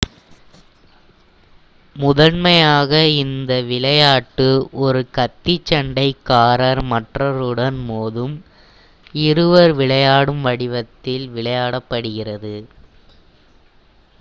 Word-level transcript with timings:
முதன்மையாக 1.95 2.91
இந்த 3.15 3.51
விளையாட்டு 3.63 4.47
ஒருone 4.81 5.11
கத்திச் 5.17 5.65
சண்டைக் 5.65 6.23
காரர் 6.23 6.81
மற்றொருவருடன் 6.85 7.79
மோதும் 7.87 8.35
இருவர் 9.23 9.73
விளையாடும் 9.73 10.41
வடிவத்தில் 10.41 11.29
விளையாடப்படுகிறது 11.29 12.55